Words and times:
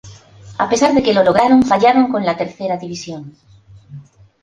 A 0.63 0.67
pesar 0.71 0.95
de 0.95 1.03
que 1.03 1.13
lo 1.13 1.23
lograron, 1.23 1.61
fallaron 1.61 2.09
con 2.11 2.25
la 2.25 2.35
tercera 2.35 2.75
división. 2.75 3.37